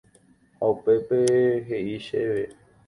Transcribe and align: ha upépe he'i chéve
ha 0.57 0.65
upépe 0.75 1.19
he'i 1.67 1.95
chéve 2.07 2.41